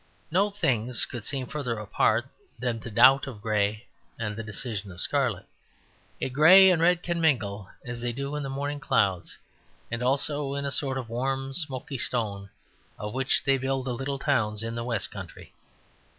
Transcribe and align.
No 0.31 0.49
things 0.49 1.05
could 1.05 1.25
seem 1.25 1.45
further 1.45 1.77
apart 1.77 2.25
than 2.57 2.79
the 2.79 2.89
doubt 2.89 3.27
of 3.27 3.39
grey 3.39 3.85
and 4.17 4.35
the 4.35 4.41
decision 4.41 4.91
of 4.91 4.99
scarlet. 4.99 5.45
Yet 6.19 6.33
grey 6.33 6.71
and 6.71 6.81
red 6.81 7.03
can 7.03 7.21
mingle, 7.21 7.69
as 7.85 8.01
they 8.01 8.11
do 8.11 8.35
in 8.35 8.41
the 8.41 8.49
morning 8.49 8.79
clouds: 8.79 9.37
and 9.91 10.01
also 10.01 10.55
in 10.55 10.65
a 10.65 10.71
sort 10.71 10.97
of 10.97 11.07
warm 11.07 11.53
smoky 11.53 11.99
stone 11.99 12.49
of 12.97 13.13
which 13.13 13.43
they 13.43 13.59
build 13.59 13.85
the 13.85 13.93
little 13.93 14.17
towns 14.17 14.63
in 14.63 14.73
the 14.73 14.83
west 14.83 15.11
country. 15.11 15.53